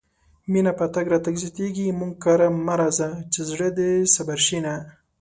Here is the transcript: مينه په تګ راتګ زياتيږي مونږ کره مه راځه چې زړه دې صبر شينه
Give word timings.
مينه 0.51 0.71
په 0.79 0.85
تګ 0.93 1.05
راتګ 1.13 1.35
زياتيږي 1.43 1.85
مونږ 1.99 2.13
کره 2.23 2.47
مه 2.65 2.73
راځه 2.81 3.09
چې 3.33 3.39
زړه 3.49 3.67
دې 3.77 3.91
صبر 4.15 4.37
شينه 4.47 4.73